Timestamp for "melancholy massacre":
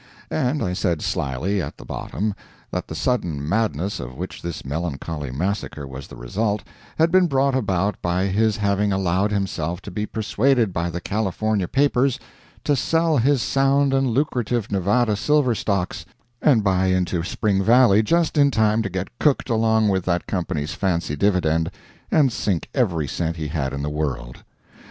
4.65-5.85